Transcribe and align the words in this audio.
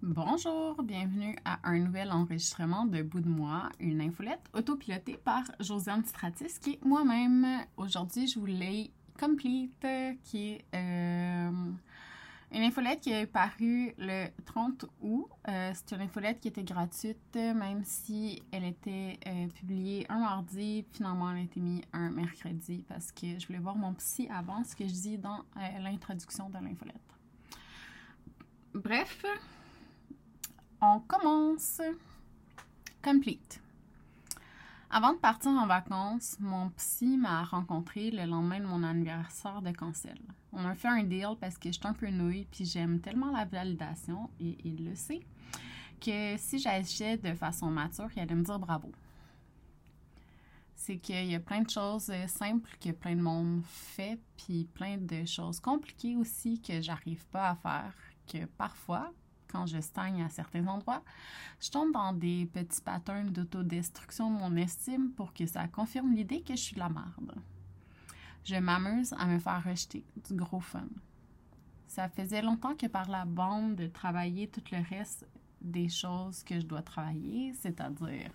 Bonjour, 0.00 0.80
bienvenue 0.84 1.34
à 1.44 1.58
un 1.64 1.80
nouvel 1.80 2.12
enregistrement 2.12 2.86
de 2.86 3.02
Bout 3.02 3.20
de 3.20 3.28
moi, 3.28 3.68
une 3.80 4.00
infolette 4.00 4.48
autopilotée 4.54 5.16
par 5.16 5.42
Josiane 5.58 6.04
Stratis, 6.04 6.60
qui 6.60 6.74
est 6.74 6.84
moi-même. 6.84 7.64
Aujourd'hui, 7.76 8.28
je 8.28 8.38
voulais 8.38 8.92
complete, 9.18 9.84
qui 10.22 10.52
est 10.52 10.64
euh, 10.72 11.50
une 12.52 12.62
infolette 12.62 13.00
qui 13.00 13.10
est 13.10 13.26
parue 13.26 13.92
le 13.98 14.28
30 14.44 14.84
août. 15.00 15.26
Euh, 15.48 15.72
c'est 15.74 15.96
une 15.96 16.02
infolette 16.02 16.38
qui 16.38 16.46
était 16.46 16.62
gratuite, 16.62 17.34
même 17.34 17.82
si 17.82 18.40
elle 18.52 18.66
était 18.66 19.18
euh, 19.26 19.48
publiée 19.48 20.06
un 20.08 20.20
mardi. 20.20 20.86
Finalement, 20.92 21.32
elle 21.32 21.38
a 21.38 21.40
été 21.40 21.58
mise 21.58 21.82
un 21.92 22.10
mercredi 22.10 22.84
parce 22.86 23.10
que 23.10 23.36
je 23.36 23.48
voulais 23.48 23.58
voir 23.58 23.74
mon 23.74 23.94
psy 23.94 24.28
avant 24.30 24.62
ce 24.62 24.76
que 24.76 24.86
je 24.86 24.92
dis 24.92 25.18
dans 25.18 25.42
l'introduction 25.80 26.48
de 26.50 26.54
l'infolette. 26.54 27.02
Bref, 28.74 29.24
on 30.80 31.00
commence. 31.00 31.80
Complete. 33.02 33.60
Avant 34.90 35.12
de 35.12 35.18
partir 35.18 35.50
en 35.50 35.66
vacances, 35.66 36.36
mon 36.40 36.70
psy 36.70 37.18
m'a 37.18 37.44
rencontré 37.44 38.10
le 38.10 38.24
lendemain 38.24 38.60
de 38.60 38.64
mon 38.64 38.82
anniversaire 38.82 39.60
de 39.60 39.70
cancel. 39.70 40.18
On 40.52 40.64
a 40.64 40.74
fait 40.74 40.88
un 40.88 41.02
deal 41.02 41.36
parce 41.38 41.58
que 41.58 41.68
je 41.68 41.74
suis 41.74 41.86
un 41.86 41.92
peu 41.92 42.08
nouille 42.08 42.46
puis 42.50 42.64
j'aime 42.64 43.00
tellement 43.00 43.30
la 43.30 43.44
validation, 43.44 44.30
et 44.40 44.56
il 44.64 44.88
le 44.88 44.94
sait, 44.94 45.20
que 46.00 46.36
si 46.38 46.58
j'agissais 46.58 47.18
de 47.18 47.34
façon 47.34 47.66
mature, 47.66 48.08
il 48.16 48.20
allait 48.20 48.34
me 48.34 48.44
dire 48.44 48.58
bravo. 48.58 48.90
C'est 50.74 50.96
qu'il 50.96 51.26
y 51.26 51.34
a 51.34 51.40
plein 51.40 51.60
de 51.60 51.70
choses 51.70 52.10
simples 52.28 52.70
que 52.80 52.90
plein 52.90 53.14
de 53.14 53.20
monde 53.20 53.62
fait, 53.66 54.18
puis 54.38 54.64
plein 54.64 54.96
de 54.96 55.26
choses 55.26 55.60
compliquées 55.60 56.16
aussi 56.16 56.62
que 56.62 56.80
j'arrive 56.80 57.26
pas 57.26 57.50
à 57.50 57.56
faire, 57.56 57.94
que 58.26 58.46
parfois, 58.46 59.12
quand 59.50 59.66
je 59.66 59.80
stagne 59.80 60.22
à 60.22 60.28
certains 60.28 60.66
endroits, 60.66 61.02
je 61.60 61.70
tombe 61.70 61.92
dans 61.92 62.12
des 62.12 62.46
petits 62.46 62.80
patterns 62.80 63.30
d'autodestruction 63.30 64.30
de 64.30 64.38
mon 64.38 64.56
estime 64.56 65.10
pour 65.12 65.32
que 65.32 65.46
ça 65.46 65.66
confirme 65.68 66.14
l'idée 66.14 66.42
que 66.42 66.54
je 66.54 66.60
suis 66.60 66.74
de 66.74 66.80
la 66.80 66.88
merde. 66.88 67.34
Je 68.44 68.56
m'amuse 68.56 69.12
à 69.18 69.26
me 69.26 69.38
faire 69.38 69.62
rejeter, 69.64 70.04
du 70.28 70.34
gros 70.34 70.60
fun. 70.60 70.88
Ça 71.86 72.08
faisait 72.08 72.42
longtemps 72.42 72.76
que 72.76 72.86
par 72.86 73.08
la 73.08 73.24
bande 73.24 73.76
de 73.76 73.86
travailler 73.86 74.48
tout 74.48 74.62
le 74.70 74.78
reste 74.88 75.26
des 75.60 75.88
choses 75.88 76.42
que 76.42 76.60
je 76.60 76.66
dois 76.66 76.82
travailler, 76.82 77.52
c'est-à-dire 77.54 78.30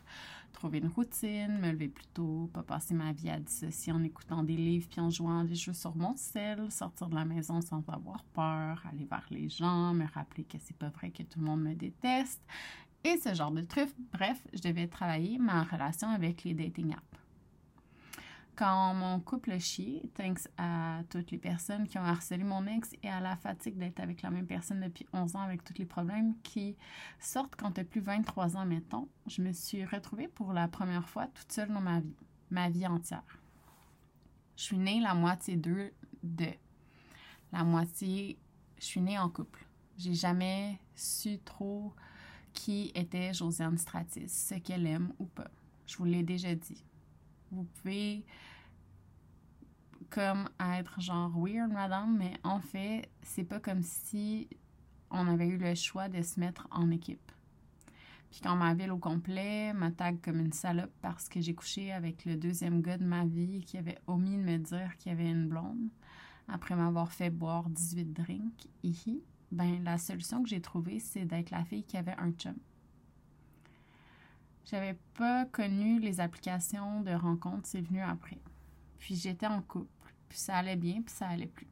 trouver 0.53 0.77
une 0.77 0.87
routine, 0.87 1.59
me 1.59 1.71
lever 1.71 1.89
plus 1.89 2.05
tôt, 2.13 2.49
pas 2.53 2.63
passer 2.63 2.93
ma 2.93 3.11
vie 3.11 3.29
à 3.29 3.39
dissocier 3.39 3.91
en 3.91 4.03
écoutant 4.03 4.43
des 4.43 4.55
livres 4.55 4.87
puis 4.89 5.01
en 5.01 5.09
jouant 5.09 5.43
des 5.43 5.55
jeux 5.55 5.73
sur 5.73 5.95
mon 5.95 6.15
sel, 6.15 6.71
sortir 6.71 7.09
de 7.09 7.15
la 7.15 7.25
maison 7.25 7.59
sans 7.59 7.83
avoir 7.89 8.23
peur, 8.33 8.81
aller 8.89 9.05
vers 9.05 9.25
les 9.31 9.49
gens, 9.49 9.93
me 9.93 10.05
rappeler 10.13 10.43
que 10.43 10.57
c'est 10.59 10.77
pas 10.77 10.89
vrai 10.89 11.09
que 11.09 11.23
tout 11.23 11.39
le 11.39 11.45
monde 11.45 11.63
me 11.63 11.73
déteste 11.73 12.41
et 13.03 13.17
ce 13.17 13.33
genre 13.33 13.51
de 13.51 13.61
trucs. 13.61 13.93
Bref, 14.13 14.41
je 14.53 14.61
devais 14.61 14.87
travailler 14.87 15.37
ma 15.37 15.63
relation 15.63 16.09
avec 16.09 16.43
les 16.43 16.53
dating 16.53 16.93
apps. 16.93 17.22
Quand 18.55 18.93
mon 18.93 19.19
couple 19.19 19.57
chie, 19.59 20.11
thanks 20.13 20.47
à 20.59 21.01
toutes 21.09 21.31
les 21.31 21.39
personnes 21.39 21.87
qui 21.87 21.97
ont 21.97 22.03
harcelé 22.03 22.43
mon 22.43 22.67
ex 22.67 22.91
et 23.01 23.09
à 23.09 23.19
la 23.19 23.35
fatigue 23.35 23.77
d'être 23.77 23.99
avec 23.99 24.21
la 24.21 24.29
même 24.29 24.45
personne 24.45 24.79
depuis 24.79 25.07
11 25.11 25.35
ans 25.35 25.41
avec 25.41 25.63
tous 25.63 25.73
les 25.79 25.85
problèmes 25.85 26.35
qui 26.43 26.77
sortent 27.19 27.55
quand 27.55 27.71
tu 27.71 27.83
plus 27.83 28.01
23 28.01 28.55
ans, 28.55 28.65
mettons, 28.65 29.07
je 29.25 29.41
me 29.41 29.51
suis 29.51 29.83
retrouvée 29.83 30.27
pour 30.27 30.53
la 30.53 30.67
première 30.67 31.09
fois 31.09 31.25
toute 31.33 31.51
seule 31.51 31.69
dans 31.69 31.81
ma 31.81 31.99
vie, 31.99 32.15
ma 32.51 32.69
vie 32.69 32.85
entière. 32.85 33.39
Je 34.55 34.63
suis 34.63 34.77
née 34.77 34.99
la 34.99 35.15
moitié 35.15 35.55
d'eux 35.55 35.91
de. 36.21 36.51
La 37.51 37.63
moitié, 37.63 38.37
je 38.77 38.85
suis 38.85 39.01
née 39.01 39.17
en 39.17 39.29
couple. 39.29 39.65
J'ai 39.97 40.13
jamais 40.13 40.79
su 40.95 41.39
trop 41.39 41.91
qui 42.53 42.91
était 42.93 43.33
Josiane 43.33 43.79
Stratis, 43.79 44.29
ce 44.29 44.55
qu'elle 44.55 44.85
aime 44.85 45.11
ou 45.17 45.25
pas. 45.25 45.49
Je 45.87 45.97
vous 45.97 46.05
l'ai 46.05 46.21
déjà 46.21 46.53
dit 46.53 46.83
vous 47.53 47.63
pouvez 47.63 48.25
comme 50.09 50.47
être 50.59 51.01
genre 51.01 51.31
weird, 51.35 51.71
madame, 51.71 52.17
mais 52.17 52.33
en 52.43 52.59
fait, 52.59 53.09
c'est 53.21 53.43
pas 53.43 53.59
comme 53.59 53.81
si 53.81 54.47
on 55.09 55.27
avait 55.27 55.47
eu 55.47 55.57
le 55.57 55.73
choix 55.75 56.09
de 56.09 56.21
se 56.21 56.39
mettre 56.39 56.67
en 56.71 56.91
équipe. 56.91 57.31
Puis 58.29 58.41
quand 58.41 58.55
ma 58.55 58.73
ville 58.73 58.91
au 58.91 58.97
complet 58.97 59.73
me 59.73 59.89
tag 59.89 60.19
comme 60.21 60.39
une 60.39 60.53
salope 60.53 60.93
parce 61.01 61.29
que 61.29 61.39
j'ai 61.39 61.53
couché 61.53 61.91
avec 61.91 62.25
le 62.25 62.35
deuxième 62.35 62.81
gars 62.81 62.97
de 62.97 63.05
ma 63.05 63.25
vie 63.25 63.63
qui 63.63 63.77
avait 63.77 63.99
omis 64.07 64.37
de 64.37 64.43
me 64.43 64.57
dire 64.57 64.97
qu'il 64.97 65.11
y 65.11 65.15
avait 65.15 65.29
une 65.29 65.47
blonde, 65.47 65.89
après 66.47 66.75
m'avoir 66.75 67.11
fait 67.11 67.29
boire 67.29 67.69
18 67.69 68.13
drinks, 68.13 68.67
hihi, 68.83 69.21
ben 69.51 69.83
la 69.83 69.99
solution 69.99 70.41
que 70.41 70.49
j'ai 70.49 70.61
trouvée, 70.61 70.99
c'est 70.99 71.25
d'être 71.25 71.51
la 71.51 71.63
fille 71.63 71.83
qui 71.83 71.95
avait 71.95 72.15
un 72.17 72.31
chum. 72.31 72.55
J'avais 74.65 74.97
pas 75.15 75.45
connu 75.45 75.99
les 75.99 76.19
applications 76.21 77.01
de 77.01 77.11
rencontres, 77.11 77.67
c'est 77.67 77.81
venu 77.81 78.01
après. 78.01 78.39
Puis 78.97 79.15
j'étais 79.15 79.47
en 79.47 79.61
couple, 79.61 80.13
puis 80.29 80.37
ça 80.37 80.57
allait 80.57 80.77
bien, 80.77 81.01
puis 81.01 81.13
ça 81.13 81.27
allait 81.27 81.47
plus. 81.47 81.67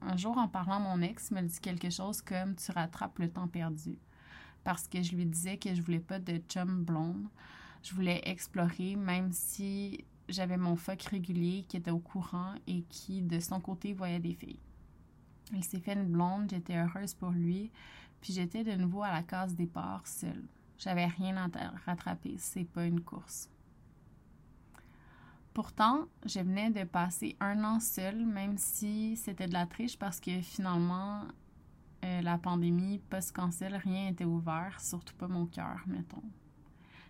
Un 0.00 0.16
jour, 0.16 0.38
en 0.38 0.46
parlant, 0.46 0.78
mon 0.78 1.02
ex 1.02 1.32
me 1.32 1.42
dit 1.42 1.58
quelque 1.60 1.90
chose 1.90 2.22
comme 2.22 2.54
Tu 2.54 2.70
rattrapes 2.70 3.18
le 3.18 3.30
temps 3.30 3.48
perdu. 3.48 3.98
Parce 4.62 4.86
que 4.86 5.02
je 5.02 5.16
lui 5.16 5.26
disais 5.26 5.56
que 5.56 5.74
je 5.74 5.82
voulais 5.82 5.98
pas 5.98 6.20
de 6.20 6.40
chum 6.48 6.84
blonde. 6.84 7.26
Je 7.82 7.94
voulais 7.94 8.22
explorer, 8.24 8.94
même 8.94 9.32
si 9.32 10.04
j'avais 10.28 10.56
mon 10.56 10.76
fuck 10.76 11.02
régulier 11.02 11.64
qui 11.68 11.76
était 11.76 11.90
au 11.90 11.98
courant 11.98 12.54
et 12.66 12.82
qui, 12.82 13.22
de 13.22 13.40
son 13.40 13.60
côté, 13.60 13.92
voyait 13.92 14.20
des 14.20 14.34
filles. 14.34 14.60
Il 15.52 15.64
s'est 15.64 15.80
fait 15.80 15.94
une 15.94 16.06
blonde, 16.06 16.50
j'étais 16.50 16.76
heureuse 16.76 17.14
pour 17.14 17.30
lui, 17.30 17.72
puis 18.20 18.32
j'étais 18.32 18.62
de 18.62 18.72
nouveau 18.72 19.02
à 19.02 19.10
la 19.10 19.22
case 19.22 19.54
départ 19.54 20.06
seule. 20.06 20.44
J'avais 20.78 21.06
rien 21.06 21.36
à 21.36 21.48
rattraper, 21.84 22.36
c'est 22.38 22.64
pas 22.64 22.86
une 22.86 23.00
course. 23.00 23.50
Pourtant, 25.52 26.06
je 26.24 26.38
venais 26.38 26.70
de 26.70 26.84
passer 26.84 27.36
un 27.40 27.64
an 27.64 27.80
seule, 27.80 28.24
même 28.24 28.56
si 28.58 29.16
c'était 29.16 29.48
de 29.48 29.52
la 29.52 29.66
triche 29.66 29.98
parce 29.98 30.20
que 30.20 30.40
finalement, 30.40 31.24
euh, 32.04 32.20
la 32.22 32.38
pandémie 32.38 33.00
post-cancel, 33.10 33.74
rien 33.74 34.04
n'était 34.04 34.24
ouvert, 34.24 34.80
surtout 34.80 35.16
pas 35.16 35.26
mon 35.26 35.46
cœur, 35.46 35.80
mettons. 35.86 36.22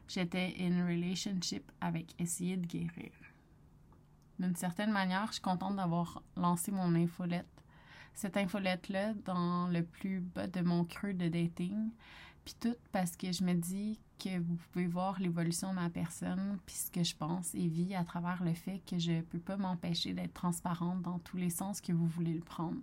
J'étais 0.08 0.54
in 0.60 0.86
relationship 0.86 1.70
avec 1.82 2.18
essayer 2.18 2.56
de 2.56 2.66
guérir. 2.66 3.12
D'une 4.38 4.56
certaine 4.56 4.92
manière, 4.92 5.26
je 5.26 5.32
suis 5.32 5.42
contente 5.42 5.76
d'avoir 5.76 6.22
lancé 6.34 6.72
mon 6.72 6.94
infolette. 6.94 7.46
Cette 8.14 8.38
infolette-là, 8.38 9.12
dans 9.26 9.68
le 9.68 9.82
plus 9.84 10.20
bas 10.20 10.46
de 10.46 10.62
mon 10.62 10.84
creux 10.84 11.12
de 11.12 11.28
dating, 11.28 11.90
puis 12.48 12.70
tout 12.70 12.76
parce 12.92 13.14
que 13.14 13.30
je 13.30 13.44
me 13.44 13.52
dis 13.52 14.00
que 14.18 14.38
vous 14.38 14.56
pouvez 14.72 14.86
voir 14.86 15.20
l'évolution 15.20 15.68
de 15.68 15.74
ma 15.74 15.90
personne, 15.90 16.58
puis 16.64 16.76
ce 16.76 16.90
que 16.90 17.04
je 17.04 17.14
pense 17.14 17.54
et 17.54 17.68
vis 17.68 17.94
à 17.94 18.04
travers 18.04 18.42
le 18.42 18.54
fait 18.54 18.80
que 18.88 18.98
je 18.98 19.12
ne 19.12 19.20
peux 19.20 19.38
pas 19.38 19.58
m'empêcher 19.58 20.14
d'être 20.14 20.32
transparente 20.32 21.02
dans 21.02 21.18
tous 21.18 21.36
les 21.36 21.50
sens 21.50 21.82
que 21.82 21.92
vous 21.92 22.06
voulez 22.06 22.32
le 22.32 22.40
prendre. 22.40 22.78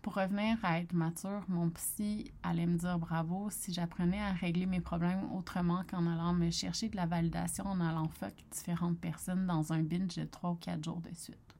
Pour 0.00 0.14
revenir 0.14 0.58
à 0.62 0.78
être 0.78 0.92
mature, 0.92 1.44
mon 1.48 1.70
psy 1.70 2.30
allait 2.44 2.66
me 2.66 2.78
dire 2.78 3.00
bravo 3.00 3.48
si 3.50 3.72
j'apprenais 3.72 4.20
à 4.20 4.32
régler 4.32 4.66
mes 4.66 4.80
problèmes 4.80 5.32
autrement 5.32 5.82
qu'en 5.90 6.06
allant 6.06 6.34
me 6.34 6.52
chercher 6.52 6.90
de 6.90 6.96
la 6.96 7.06
validation 7.06 7.64
en 7.66 7.80
allant 7.80 8.06
fuck 8.06 8.34
différentes 8.52 9.00
personnes 9.00 9.44
dans 9.48 9.72
un 9.72 9.82
binge 9.82 10.14
de 10.14 10.24
3 10.24 10.50
ou 10.50 10.54
4 10.54 10.84
jours 10.84 11.00
de 11.00 11.12
suite. 11.14 11.56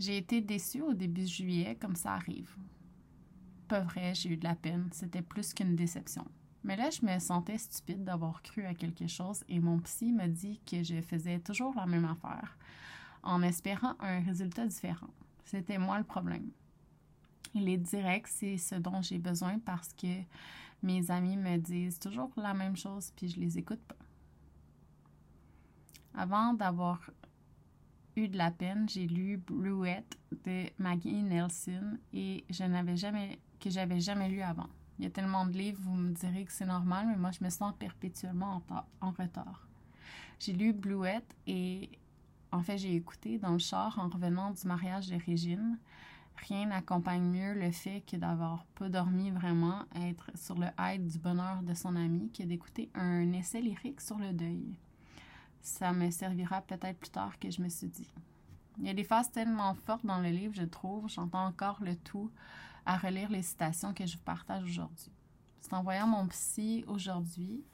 J'ai 0.00 0.16
été 0.16 0.40
déçue 0.40 0.82
au 0.82 0.94
début 0.94 1.28
juillet, 1.28 1.76
comme 1.80 1.94
ça 1.94 2.14
arrive 2.14 2.56
pas 3.66 3.80
vrai, 3.80 4.14
j'ai 4.14 4.30
eu 4.30 4.36
de 4.36 4.44
la 4.44 4.54
peine. 4.54 4.88
C'était 4.92 5.22
plus 5.22 5.52
qu'une 5.52 5.76
déception. 5.76 6.24
Mais 6.64 6.76
là, 6.76 6.90
je 6.90 7.06
me 7.06 7.18
sentais 7.20 7.58
stupide 7.58 8.02
d'avoir 8.02 8.42
cru 8.42 8.64
à 8.64 8.74
quelque 8.74 9.06
chose 9.06 9.44
et 9.48 9.60
mon 9.60 9.78
psy 9.78 10.12
m'a 10.12 10.26
dit 10.26 10.60
que 10.66 10.82
je 10.82 11.00
faisais 11.00 11.38
toujours 11.38 11.74
la 11.76 11.86
même 11.86 12.04
affaire 12.04 12.56
en 13.22 13.42
espérant 13.42 13.94
un 14.00 14.20
résultat 14.20 14.66
différent. 14.66 15.10
C'était 15.44 15.78
moi 15.78 15.98
le 15.98 16.04
problème. 16.04 16.50
Il 17.54 17.68
est 17.68 17.76
direct, 17.76 18.28
c'est 18.28 18.58
ce 18.58 18.74
dont 18.74 19.00
j'ai 19.00 19.18
besoin 19.18 19.60
parce 19.60 19.92
que 19.92 20.22
mes 20.82 21.10
amis 21.10 21.36
me 21.36 21.56
disent 21.56 22.00
toujours 22.00 22.30
la 22.36 22.52
même 22.52 22.76
chose 22.76 23.12
puis 23.14 23.28
je 23.28 23.38
les 23.38 23.58
écoute 23.58 23.82
pas. 23.86 23.94
Avant 26.14 26.52
d'avoir 26.52 27.10
eu 28.16 28.28
de 28.28 28.38
la 28.38 28.50
peine, 28.50 28.88
j'ai 28.88 29.06
lu 29.06 29.36
Bluette 29.36 30.18
de 30.44 30.64
Maggie 30.78 31.22
Nelson 31.22 31.98
et 32.12 32.44
je 32.50 32.64
n'avais 32.64 32.96
jamais 32.96 33.38
que 33.60 33.70
j'avais 33.70 34.00
jamais 34.00 34.28
lu 34.28 34.42
avant. 34.42 34.68
Il 34.98 35.04
y 35.04 35.08
a 35.08 35.10
tellement 35.10 35.44
de 35.44 35.52
livres, 35.52 35.80
vous 35.82 35.94
me 35.94 36.12
direz 36.12 36.44
que 36.44 36.52
c'est 36.52 36.66
normal, 36.66 37.06
mais 37.08 37.16
moi, 37.16 37.30
je 37.30 37.44
me 37.44 37.50
sens 37.50 37.74
perpétuellement 37.78 38.62
en, 39.00 39.10
retard. 39.10 39.66
J'ai 40.40 40.52
lu 40.52 40.72
Bluette 40.72 41.36
et 41.46 41.90
en 42.52 42.62
fait, 42.62 42.78
j'ai 42.78 42.94
écouté 42.94 43.38
dans 43.38 43.52
le 43.52 43.58
char 43.58 43.98
en 43.98 44.08
revenant 44.08 44.52
du 44.52 44.66
mariage 44.66 45.08
de 45.08 45.16
Régine. 45.16 45.78
Rien 46.48 46.66
n'accompagne 46.66 47.22
mieux 47.22 47.54
le 47.54 47.70
fait 47.72 48.02
que 48.10 48.16
d'avoir 48.16 48.64
pas 48.74 48.88
dormi 48.88 49.30
vraiment, 49.30 49.84
être 49.94 50.30
sur 50.34 50.56
le 50.58 50.68
high 50.78 51.04
du 51.06 51.18
bonheur 51.18 51.62
de 51.62 51.74
son 51.74 51.96
ami, 51.96 52.30
que 52.30 52.42
d'écouter 52.42 52.90
un 52.94 53.32
essai 53.32 53.60
lyrique 53.60 54.00
sur 54.00 54.18
le 54.18 54.32
deuil. 54.32 54.74
Ça 55.60 55.92
me 55.92 56.10
servira 56.10 56.62
peut-être 56.62 56.98
plus 56.98 57.10
tard 57.10 57.38
que 57.38 57.50
je 57.50 57.60
me 57.60 57.68
suis 57.68 57.88
dit. 57.88 58.10
Il 58.78 58.86
y 58.86 58.90
a 58.90 58.94
des 58.94 59.04
phases 59.04 59.30
tellement 59.30 59.74
fortes 59.74 60.04
dans 60.04 60.20
le 60.20 60.28
livre, 60.28 60.54
je 60.54 60.64
trouve. 60.64 61.08
J'entends 61.08 61.46
encore 61.46 61.82
le 61.82 61.96
tout 61.96 62.30
à 62.84 62.96
relire 62.96 63.30
les 63.30 63.42
citations 63.42 63.94
que 63.94 64.06
je 64.06 64.16
vous 64.16 64.22
partage 64.22 64.64
aujourd'hui. 64.64 65.12
C'est 65.60 65.72
en 65.72 65.82
voyant 65.82 66.06
mon 66.06 66.26
psy 66.28 66.84
aujourd'hui, 66.86 67.64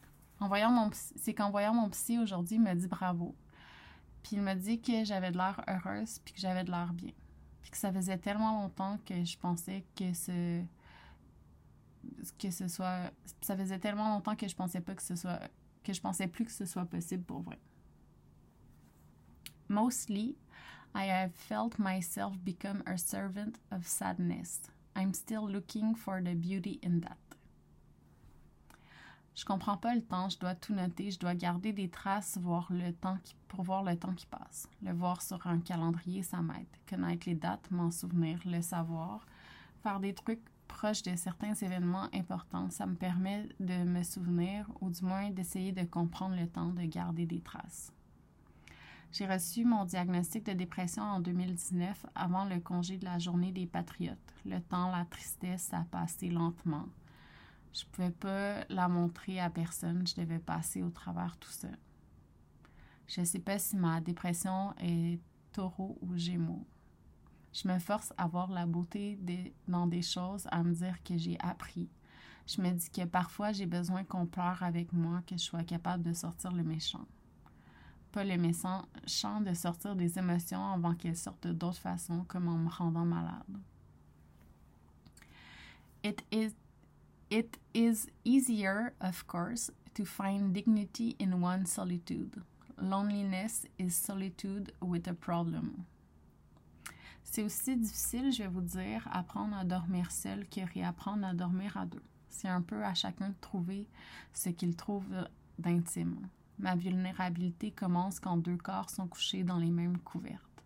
c'est 1.16 1.34
qu'en 1.34 1.50
voyant 1.50 1.74
mon 1.74 1.88
psy 1.90 2.18
aujourd'hui, 2.18 2.56
il 2.56 2.62
me 2.62 2.74
dit 2.74 2.88
bravo. 2.88 3.36
Puis 4.22 4.36
il 4.36 4.42
me 4.42 4.54
dit 4.54 4.80
que 4.80 5.04
j'avais 5.04 5.30
de 5.30 5.36
l'air 5.36 5.62
heureuse 5.68 6.18
puis 6.20 6.34
que 6.34 6.40
j'avais 6.40 6.64
de 6.64 6.70
l'air 6.70 6.92
bien. 6.92 7.12
Puis 7.60 7.70
que 7.70 7.76
ça 7.76 7.92
faisait 7.92 8.18
tellement 8.18 8.62
longtemps 8.62 8.98
que 9.04 9.24
je 9.24 9.38
pensais 9.38 9.84
que 9.96 10.12
ce 10.12 10.62
que 12.38 12.50
ce 12.50 12.66
soit 12.66 13.12
ça 13.40 13.56
faisait 13.56 13.78
tellement 13.78 14.08
longtemps 14.08 14.34
que 14.34 14.48
je 14.48 14.56
pensais 14.56 14.80
pas 14.80 14.94
que 14.94 15.02
ce 15.02 15.14
soit 15.14 15.40
que 15.84 15.92
je 15.92 16.00
pensais 16.00 16.26
plus 16.26 16.44
que 16.44 16.50
ce 16.50 16.64
soit 16.64 16.84
possible 16.84 17.22
pour 17.22 17.42
vrai. 17.42 17.58
Mostly, 19.68 20.36
I 20.94 21.06
have 21.06 21.34
felt 21.34 21.78
myself 21.78 22.34
become 22.44 22.82
a 22.86 22.98
servant 22.98 23.58
of 23.70 23.86
sadness. 23.86 24.60
I'm 24.94 25.14
still 25.14 25.48
looking 25.48 25.94
for 25.94 26.20
the 26.20 26.34
beauty 26.34 26.78
in 26.82 27.00
that. 27.00 27.16
Je 29.34 29.46
comprends 29.46 29.78
pas 29.78 29.94
le 29.94 30.02
temps, 30.02 30.28
je 30.28 30.38
dois 30.38 30.54
tout 30.54 30.74
noter, 30.74 31.10
je 31.10 31.18
dois 31.18 31.34
garder 31.34 31.72
des 31.72 31.88
traces, 31.88 32.36
voir 32.36 32.66
le 32.70 32.92
temps 32.92 33.18
pour 33.48 33.62
voir 33.62 33.82
le 33.82 33.96
temps 33.96 34.12
qui 34.12 34.26
passe. 34.26 34.68
Le 34.82 34.92
voir 34.92 35.22
sur 35.22 35.46
un 35.46 35.60
calendrier, 35.60 36.22
ça 36.22 36.42
m'aide. 36.42 36.66
Connaître 36.86 37.26
les 37.26 37.34
dates, 37.34 37.70
m'en 37.70 37.90
souvenir, 37.90 38.38
le 38.44 38.60
savoir. 38.60 39.26
Faire 39.82 40.00
des 40.00 40.12
trucs 40.12 40.42
proches 40.68 41.02
de 41.02 41.16
certains 41.16 41.54
événements 41.54 42.08
importants, 42.12 42.68
ça 42.70 42.84
me 42.84 42.94
permet 42.94 43.48
de 43.58 43.84
me 43.84 44.02
souvenir 44.02 44.70
ou 44.82 44.90
du 44.90 45.02
moins 45.02 45.30
d'essayer 45.30 45.72
de 45.72 45.84
comprendre 45.84 46.36
le 46.36 46.46
temps, 46.46 46.70
de 46.70 46.82
garder 46.82 47.24
des 47.24 47.40
traces. 47.40 47.90
J'ai 49.12 49.26
reçu 49.26 49.66
mon 49.66 49.84
diagnostic 49.84 50.46
de 50.46 50.52
dépression 50.52 51.02
en 51.02 51.20
2019 51.20 52.06
avant 52.14 52.46
le 52.46 52.60
congé 52.60 52.96
de 52.96 53.04
la 53.04 53.18
journée 53.18 53.52
des 53.52 53.66
patriotes. 53.66 54.16
Le 54.46 54.58
temps, 54.58 54.90
la 54.90 55.04
tristesse, 55.04 55.64
ça 55.64 55.80
a 55.80 55.84
passé 55.84 56.30
lentement. 56.30 56.86
Je 57.74 57.84
pouvais 57.92 58.10
pas 58.10 58.64
la 58.70 58.88
montrer 58.88 59.38
à 59.38 59.50
personne, 59.50 60.06
je 60.06 60.14
devais 60.14 60.38
passer 60.38 60.82
au 60.82 60.88
travers 60.88 61.36
tout 61.36 61.50
ça. 61.50 61.68
Je 63.06 63.20
ne 63.20 63.26
sais 63.26 63.38
pas 63.38 63.58
si 63.58 63.76
ma 63.76 64.00
dépression 64.00 64.72
est 64.80 65.20
taureau 65.52 65.98
ou 66.00 66.16
gémeaux. 66.16 66.66
Je 67.52 67.68
me 67.68 67.78
force 67.78 68.14
à 68.16 68.26
voir 68.26 68.50
la 68.50 68.64
beauté 68.64 69.18
dans 69.68 69.86
des 69.86 70.00
choses, 70.00 70.48
à 70.50 70.62
me 70.62 70.72
dire 70.72 71.02
que 71.02 71.18
j'ai 71.18 71.36
appris. 71.40 71.90
Je 72.46 72.62
me 72.62 72.70
dis 72.70 72.88
que 72.88 73.04
parfois 73.04 73.52
j'ai 73.52 73.66
besoin 73.66 74.04
qu'on 74.04 74.24
pleure 74.24 74.62
avec 74.62 74.90
moi, 74.94 75.20
que 75.26 75.36
je 75.36 75.42
sois 75.42 75.64
capable 75.64 76.02
de 76.02 76.14
sortir 76.14 76.52
le 76.52 76.62
méchant 76.62 77.06
pas 78.12 78.24
le 78.24 78.36
méchant 78.36 78.84
de 79.40 79.54
sortir 79.54 79.96
des 79.96 80.18
émotions 80.18 80.64
avant 80.72 80.94
qu'elles 80.94 81.16
sortent 81.16 81.46
d'autres 81.46 81.78
façons, 81.78 82.24
comme 82.28 82.48
en 82.48 82.58
me 82.58 82.68
rendant 82.68 83.06
malade. 83.06 83.58
It 86.04 86.22
is, 86.30 86.54
it 87.30 87.58
is 87.74 88.10
easier, 88.24 88.92
of 89.00 89.26
course, 89.26 89.72
to 89.94 90.04
find 90.04 90.52
dignity 90.52 91.16
in 91.20 91.40
one's 91.40 91.70
solitude. 91.70 92.42
Loneliness 92.78 93.66
is 93.78 93.90
solitude 93.90 94.72
with 94.80 95.08
a 95.08 95.14
problem. 95.14 95.84
C'est 97.24 97.44
aussi 97.44 97.76
difficile, 97.76 98.30
je 98.30 98.42
vais 98.42 98.48
vous 98.48 98.60
dire, 98.60 99.08
apprendre 99.10 99.56
à 99.56 99.64
dormir 99.64 100.10
seul 100.10 100.46
que 100.48 100.60
réapprendre 100.74 101.26
à 101.26 101.32
dormir 101.32 101.76
à 101.76 101.86
deux. 101.86 102.02
C'est 102.28 102.48
un 102.48 102.60
peu 102.60 102.84
à 102.84 102.94
chacun 102.94 103.30
de 103.30 103.34
trouver 103.40 103.86
ce 104.34 104.50
qu'il 104.50 104.76
trouve 104.76 105.06
d'intime. 105.58 106.28
Ma 106.58 106.76
vulnérabilité 106.76 107.70
commence 107.70 108.20
quand 108.20 108.36
deux 108.36 108.56
corps 108.56 108.90
sont 108.90 109.08
couchés 109.08 109.42
dans 109.44 109.58
les 109.58 109.70
mêmes 109.70 109.98
couvertes. 109.98 110.62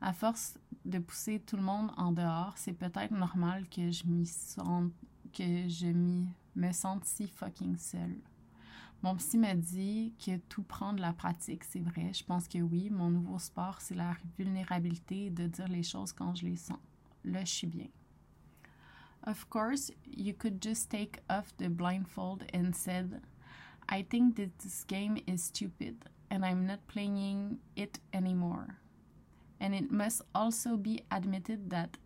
À 0.00 0.12
force 0.12 0.58
de 0.84 0.98
pousser 0.98 1.40
tout 1.40 1.56
le 1.56 1.62
monde 1.62 1.90
en 1.96 2.12
dehors, 2.12 2.54
c'est 2.56 2.72
peut-être 2.72 3.12
normal 3.12 3.68
que 3.68 3.90
je 3.90 4.06
me 4.06 4.24
sente 6.72 7.04
si 7.04 7.28
fucking 7.28 7.76
seule. 7.76 8.18
Mon 9.02 9.16
psy 9.16 9.38
me 9.38 9.54
dit 9.54 10.14
que 10.24 10.38
tout 10.48 10.62
prend 10.62 10.94
de 10.94 11.00
la 11.02 11.12
pratique, 11.12 11.64
c'est 11.64 11.80
vrai. 11.80 12.12
Je 12.14 12.24
pense 12.24 12.48
que 12.48 12.58
oui. 12.58 12.88
Mon 12.90 13.10
nouveau 13.10 13.38
sport, 13.38 13.80
c'est 13.80 13.94
la 13.94 14.16
vulnérabilité 14.38 15.28
de 15.28 15.46
dire 15.46 15.68
les 15.68 15.82
choses 15.82 16.12
quand 16.12 16.34
je 16.34 16.46
les 16.46 16.56
sens. 16.56 16.78
Là, 17.22 17.44
je 17.44 17.52
suis 17.52 17.66
bien. 17.66 17.88
Of 19.26 19.46
course, 19.48 19.92
you 20.06 20.34
could 20.34 20.62
just 20.62 20.90
take 20.90 21.22
off 21.28 21.54
the 21.58 21.68
blindfold 21.68 22.44
and 22.54 22.72
said, 22.72 23.20
I 23.88 24.02
think 24.02 24.36
that 24.36 24.58
this 24.58 24.84
game 24.84 25.22
is 25.26 25.44
stupid 25.44 26.08
and 26.30 26.44
I'm 26.44 26.66
not 26.66 26.86
playing 26.88 27.58
it 27.76 27.98
anymore. 28.12 28.78
And 29.60 29.74
it 29.74 29.90
must 29.90 30.22
also 30.34 30.76
be 30.76 31.04
admitted 31.10 31.70
that 31.70 31.96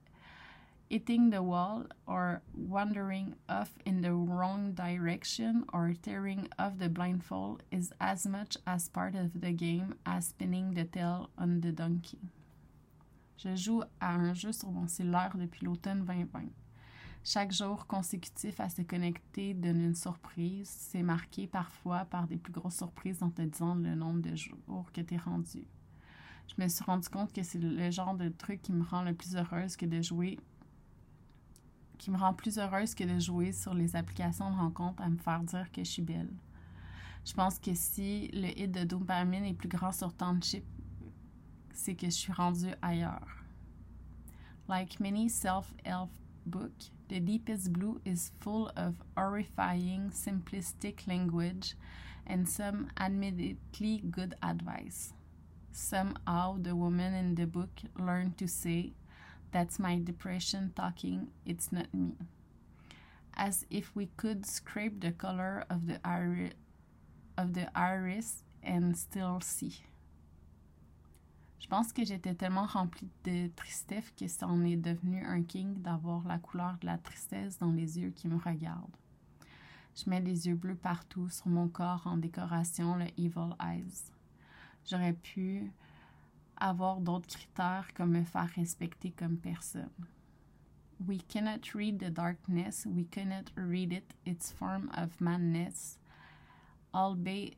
hitting 0.91 1.31
the 1.31 1.43
wall 1.43 1.85
or 2.07 2.43
wandering 2.55 3.35
off 3.49 3.75
in 3.85 4.01
the 4.01 4.13
wrong 4.13 4.73
direction 4.73 5.65
or 5.73 5.93
tearing 6.03 6.49
off 6.59 6.79
the 6.79 6.89
blindfold 6.89 7.63
is 7.71 7.93
as 8.01 8.27
much 8.27 8.57
as 8.67 8.89
part 8.89 9.15
of 9.15 9.41
the 9.41 9.53
game 9.53 9.95
as 10.07 10.29
spinning 10.29 10.75
the 10.75 10.85
tail 10.85 11.31
on 11.39 11.61
the 11.61 11.73
donkey. 11.73 12.19
Je 13.37 13.55
joue 13.55 13.85
à 14.01 14.17
un 14.17 14.35
jeu 14.35 14.53
sur 14.53 14.71
mon 14.71 14.89
cellulaire 14.89 15.37
depuis 15.37 15.65
l'automne 15.65 16.05
2020. 16.05 16.51
Chaque 17.25 17.53
jour 17.53 17.87
consécutif 17.87 18.59
à 18.61 18.69
se 18.69 18.83
connecter 18.83 19.53
donne 19.55 19.81
une 19.81 19.95
surprise. 19.95 20.69
C'est 20.69 21.03
marqué 21.03 21.47
parfois 21.47 22.05
par 22.07 22.27
des 22.27 22.37
plus 22.37 22.53
grosses 22.53 22.77
surprises 22.77 23.23
en 23.23 23.31
te 23.31 23.43
disant 23.43 23.75
le 23.75 23.95
nombre 23.95 24.23
de 24.23 24.35
jours 24.35 24.91
que 24.93 25.01
tu 25.01 25.15
es 25.15 25.19
rendu. 25.19 25.67
Je 26.49 26.63
me 26.63 26.69
suis 26.69 26.85
rendu 26.85 27.09
compte 27.09 27.33
que 27.33 27.43
c'est 27.43 27.59
le 27.59 27.91
genre 27.91 28.15
de 28.15 28.31
truc 28.31 28.63
qui 28.63 28.73
me 28.73 28.83
rend 28.83 29.03
le 29.03 29.15
plus 29.15 29.37
heureuse 29.37 29.77
que 29.77 29.85
de 29.85 30.01
jouer 30.01 30.39
qui 31.99 32.11
me 32.11 32.17
rend 32.17 32.33
plus 32.33 32.59
heureuse 32.59 32.95
que 32.95 33.05
de 33.05 33.19
jouer 33.19 33.53
sur 33.53 33.75
les 33.75 33.97
applications 33.97 34.51
de 34.51 34.57
rencontre 34.57 35.03
à 35.03 35.09
me 35.09 35.19
faire 35.19 35.43
dire 35.43 35.71
que 35.73 35.83
je 35.85 35.91
suis 35.91 36.03
belle. 36.03 36.33
Je 37.25 37.35
pense 37.35 37.59
que 37.59 37.75
si 37.75 38.29
le 38.29 38.59
hit 38.59 38.71
de 38.71 38.85
dopamine 38.85 39.45
est 39.45 39.55
plus 39.55 39.69
grand 39.69 39.93
sur 39.93 40.15
chip, 40.41 40.65
c'est 41.75 41.95
que 41.95 42.07
je 42.07 42.13
suis 42.13 42.33
rendue 42.33 42.73
ailleurs. 42.81 43.45
Like 44.69 45.01
many 45.01 45.29
self-help 45.29 46.11
books, 46.47 46.93
The 47.09 47.21
Deepest 47.21 47.73
Blue 47.73 48.03
is 48.05 48.33
full 48.39 48.71
of 48.77 48.97
horrifying, 49.17 50.11
simplistic 50.11 51.07
language 51.07 51.75
and 52.27 52.47
some 52.47 52.91
admittedly 53.01 54.03
good 54.11 54.35
advice. 54.43 55.15
Somehow, 55.73 56.59
the 56.61 56.77
woman 56.77 57.15
in 57.15 57.35
the 57.35 57.47
book 57.47 57.71
learned 57.99 58.37
to 58.39 58.47
say, 58.47 58.93
That's 59.53 59.79
my 59.79 59.99
depression 59.99 60.73
talking, 60.77 61.29
it's 61.47 61.73
not 61.73 61.95
me. 61.95 62.17
As 63.35 63.65
if 63.71 63.97
we 63.97 64.11
could 64.19 64.45
scrape 64.45 65.01
the 65.01 65.13
color 65.13 65.65
of 65.71 65.87
the, 65.87 66.01
iris, 66.05 66.53
of 67.39 67.55
the 67.55 67.71
iris 67.79 68.43
and 68.63 68.97
still 68.99 69.41
see. 69.41 69.79
Je 71.59 71.67
pense 71.67 71.93
que 71.93 72.05
j'étais 72.05 72.35
tellement 72.35 72.67
remplie 72.67 73.11
de 73.25 73.49
tristesse 73.49 74.11
que 74.17 74.29
ça 74.29 74.47
en 74.47 74.65
est 74.65 74.77
devenu 74.77 75.25
un 75.25 75.43
king 75.43 75.83
d'avoir 75.83 76.27
la 76.27 76.39
couleur 76.39 76.77
de 76.81 76.87
la 76.87 76.99
tristesse 76.99 77.59
dans 77.59 77.73
les 77.73 77.99
yeux 77.99 78.11
qui 78.11 78.29
me 78.29 78.37
regardent. 78.37 78.97
Je 79.97 80.09
mets 80.09 80.21
des 80.21 80.47
yeux 80.47 80.55
bleus 80.55 80.77
partout 80.77 81.29
sur 81.29 81.49
mon 81.49 81.69
corps 81.69 82.07
en 82.07 82.17
décoration, 82.17 82.95
le 82.95 83.07
Evil 83.17 83.55
Eyes. 83.61 84.13
J'aurais 84.87 85.13
pu 85.13 85.73
avoir 86.57 87.01
d'autres 87.01 87.29
critères 87.29 87.89
comme 87.95 88.13
me 88.13 88.23
faire 88.23 88.49
respecter 88.55 89.11
comme 89.11 89.37
personne. 89.37 89.91
We 91.07 91.19
cannot 91.29 91.75
read 91.75 91.99
the 91.99 92.11
darkness, 92.11 92.87
we 92.87 93.07
cannot 93.11 93.51
read 93.57 93.93
it, 93.93 94.15
its 94.25 94.53
form 94.53 94.91
of 94.97 95.21
madness, 95.21 95.99
albeit 96.93 97.57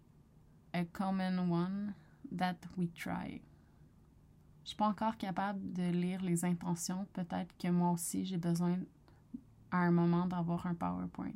a 0.75 0.85
common 0.92 1.50
one 1.50 1.95
that 2.33 2.57
we 2.76 2.88
try. 2.95 3.40
Je 4.62 4.69
suis 4.69 4.76
pas 4.76 4.88
encore 4.88 5.17
capable 5.17 5.73
de 5.73 5.90
lire 5.90 6.23
les 6.23 6.45
intentions. 6.45 7.07
Peut-être 7.12 7.57
que 7.59 7.69
moi 7.69 7.90
aussi, 7.90 8.25
j'ai 8.25 8.37
besoin 8.37 8.79
à 9.71 9.79
un 9.79 9.90
moment 9.90 10.26
d'avoir 10.26 10.67
un 10.67 10.75
PowerPoint. 10.75 11.33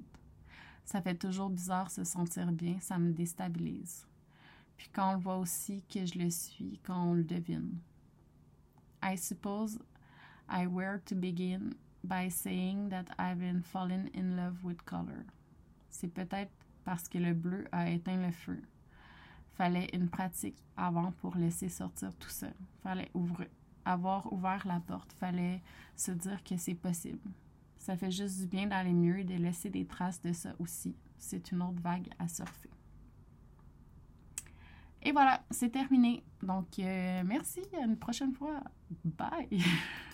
Ça 0.85 1.01
fait 1.01 1.15
toujours 1.15 1.51
bizarre 1.51 1.91
se 1.91 2.05
sentir 2.05 2.53
bien, 2.53 2.79
ça 2.81 2.99
me 2.99 3.13
déstabilise. 3.13 4.07
Puis 4.77 4.89
quand 4.93 5.13
on 5.13 5.15
le 5.15 5.21
voit 5.21 5.39
aussi 5.39 5.83
que 5.89 6.05
je 6.05 6.19
le 6.19 6.31
suis, 6.31 6.79
quand 6.83 7.11
on 7.11 7.15
le 7.15 7.25
devine. 7.25 7.79
I 9.03 9.17
suppose 9.17 9.79
I 10.49 10.67
were 10.67 10.99
to 11.07 11.15
begin 11.15 11.75
by 12.03 12.29
saying 12.29 12.91
that 12.91 13.07
I've 13.19 13.39
been 13.39 13.63
fallen 13.63 14.11
in 14.15 14.37
love 14.37 14.63
with 14.63 14.83
color. 14.85 15.25
C'est 15.89 16.13
peut-être 16.13 16.53
parce 16.85 17.09
que 17.09 17.19
le 17.19 17.33
bleu 17.33 17.67
a 17.73 17.89
éteint 17.91 18.21
le 18.21 18.33
feu 18.33 18.61
fallait 19.57 19.89
une 19.93 20.09
pratique 20.09 20.57
avant 20.77 21.13
pour 21.13 21.37
laisser 21.37 21.69
sortir 21.69 22.13
tout 22.19 22.29
ça. 22.29 22.49
Fallait 22.83 23.11
ouvrir, 23.15 23.49
avoir 23.85 24.33
ouvert 24.33 24.67
la 24.67 24.81
porte, 24.81 25.13
fallait 25.13 25.63
se 25.97 26.11
dire 26.11 26.43
que 26.45 26.57
c'est 26.57 26.75
possible. 26.75 27.31
Ça 27.79 27.97
fait 27.97 28.11
juste 28.11 28.41
du 28.41 28.47
bien 28.47 28.67
d'aller 28.67 28.93
mieux 28.93 29.19
et 29.19 29.25
de 29.25 29.35
laisser 29.35 29.71
des 29.71 29.85
traces 29.85 30.21
de 30.23 30.33
ça 30.33 30.55
aussi. 30.59 30.97
C'est 31.19 31.53
une 31.53 31.63
autre 31.63 31.81
vague 31.83 32.09
à 32.19 32.29
surfer. 32.29 32.71
Et 35.03 35.13
voilà, 35.13 35.45
c'est 35.51 35.69
terminé. 35.69 36.25
Donc, 36.43 36.79
euh, 36.79 37.23
merci. 37.27 37.61
À 37.79 37.85
une 37.85 37.99
prochaine 37.99 38.33
fois. 38.33 38.61
Bye! 39.05 39.49